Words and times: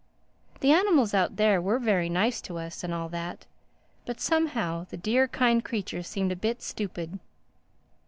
The 0.61 0.71
animals 0.71 1.13
out 1.13 1.35
there 1.35 1.61
were 1.61 1.77
very 1.77 2.09
nice 2.09 2.41
to 2.41 2.57
us 2.57 2.83
and 2.83 2.91
all 2.91 3.07
that. 3.09 3.45
But 4.07 4.19
somehow 4.19 4.87
the 4.89 4.97
dear 4.97 5.27
kind 5.27 5.63
creatures 5.63 6.07
seemed 6.07 6.31
a 6.31 6.35
bit 6.35 6.63
stupid. 6.63 7.19